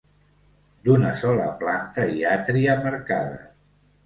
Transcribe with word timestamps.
D'una 0.87 1.11
sola 1.23 1.49
planta 1.59 2.07
i 2.15 2.25
atri 2.31 2.65
amb 2.75 2.89
arcades. 2.95 3.47